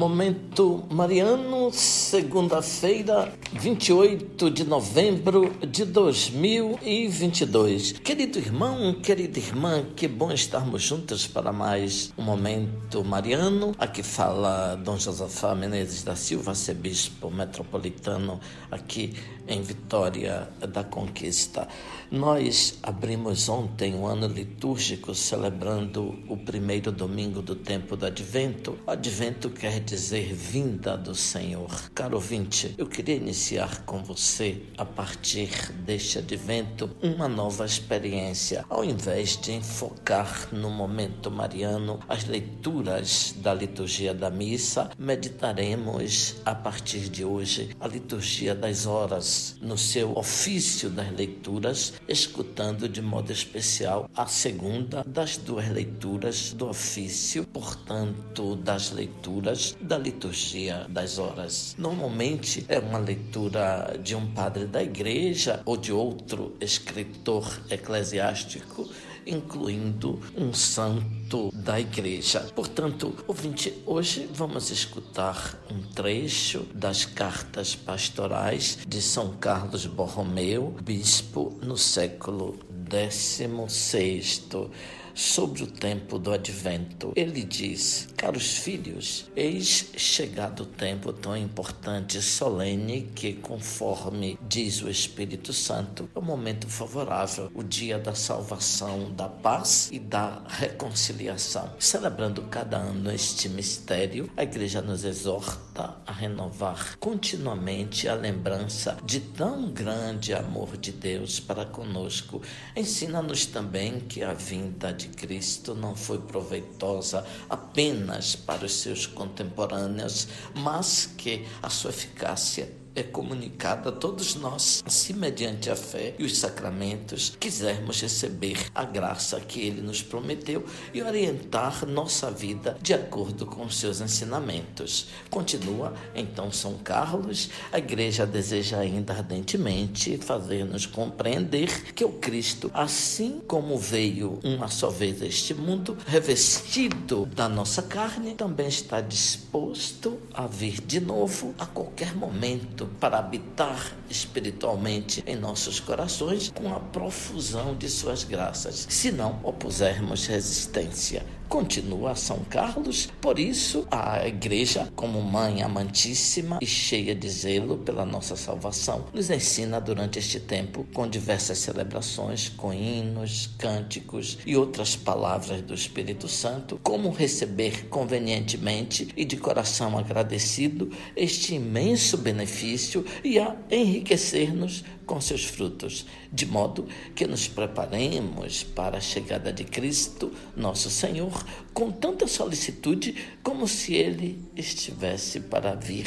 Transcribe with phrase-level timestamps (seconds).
[0.00, 7.92] Momento Mariano, segunda-feira, 28 de novembro de 2022.
[7.92, 13.74] Querido irmão, querida irmã, que bom estarmos juntos para mais um Momento Mariano.
[13.78, 19.14] Aqui fala Dom Josafá Menezes da Silva, arcebispo metropolitano, aqui
[19.46, 21.66] em Vitória da Conquista.
[22.10, 28.78] Nós abrimos ontem um ano litúrgico celebrando o primeiro domingo do tempo do Advento.
[28.86, 31.59] O Advento quer dizer vinda do Senhor.
[31.94, 38.64] Caro ouvinte, eu queria iniciar com você, a partir deste Advento, uma nova experiência.
[38.68, 46.54] Ao invés de enfocar no momento mariano as leituras da liturgia da missa, meditaremos a
[46.54, 53.32] partir de hoje a liturgia das horas, no seu ofício das leituras escutando de modo
[53.32, 61.49] especial a segunda das duas leituras do ofício, portanto, das leituras da liturgia das horas.
[61.78, 68.88] Normalmente é uma leitura de um padre da igreja ou de outro escritor eclesiástico
[69.26, 72.40] incluindo um santo da igreja.
[72.54, 81.58] Portanto, ouvinte, hoje vamos escutar um trecho das cartas pastorais de São Carlos Borromeu, bispo
[81.62, 82.58] no século
[82.90, 84.70] XVI
[85.14, 87.12] sobre o tempo do advento.
[87.16, 94.82] Ele diz: Caros filhos, eis chegado o tempo tão importante e solene que, conforme diz
[94.82, 100.42] o Espírito Santo, é o momento favorável, o dia da salvação, da paz e da
[100.46, 101.70] reconciliação.
[101.78, 105.69] Celebrando cada ano este mistério, a Igreja nos exorta
[106.06, 112.42] a renovar continuamente a lembrança de tão grande amor de Deus para conosco.
[112.76, 120.28] Ensina-nos também que a vinda de Cristo não foi proveitosa apenas para os seus contemporâneos,
[120.54, 126.24] mas que a sua eficácia é comunicada a todos nós, se mediante a fé e
[126.24, 132.92] os sacramentos quisermos receber a graça que ele nos prometeu e orientar nossa vida de
[132.92, 135.08] acordo com os seus ensinamentos.
[135.30, 143.40] Continua então São Carlos, a igreja deseja ainda ardentemente fazer-nos compreender que o Cristo, assim
[143.46, 150.18] como veio uma só vez a este mundo, revestido da nossa carne, também está disposto
[150.34, 156.80] a vir de novo a qualquer momento para habitar espiritualmente em nossos corações com a
[156.80, 163.08] profusão de suas graças, se não opusermos resistência continua São Carlos.
[163.20, 169.28] Por isso, a Igreja, como mãe amantíssima e cheia de zelo pela nossa salvação, nos
[169.30, 176.28] ensina durante este tempo com diversas celebrações, com hinos, cânticos e outras palavras do Espírito
[176.28, 185.20] Santo, como receber convenientemente e de coração agradecido este imenso benefício e a enriquecer-nos com
[185.20, 191.44] seus frutos, de modo que nos preparemos para a chegada de Cristo, nosso Senhor,
[191.74, 196.06] com tanta solicitude como se ele estivesse para vir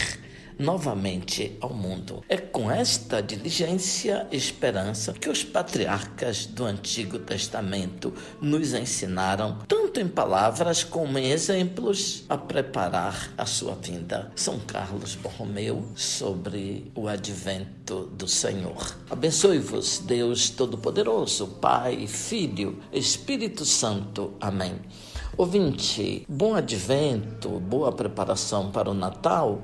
[0.58, 2.24] novamente ao mundo.
[2.30, 10.00] É com esta diligência e esperança que os patriarcas do Antigo Testamento nos ensinaram, tanto
[10.00, 14.31] em palavras como em exemplos, a preparar a sua vinda.
[14.36, 18.97] São Carlos Borromeu sobre o advento do Senhor.
[19.09, 24.34] Abençoe-vos, Deus Todo-Poderoso, Pai, Filho, Espírito Santo.
[24.40, 24.80] Amém.
[25.35, 29.64] Ouvinte, bom advento, boa preparação para o Natal.